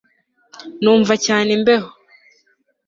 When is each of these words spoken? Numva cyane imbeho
Numva 0.81 1.13
cyane 1.25 1.49
imbeho 1.57 1.89